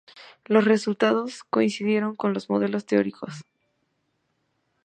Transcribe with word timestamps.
Los 0.45 0.65
resultados 0.65 1.43
coincidieron 1.43 2.15
con 2.15 2.33
los 2.33 2.49
modelos 2.49 2.87
teóricos. 2.87 3.45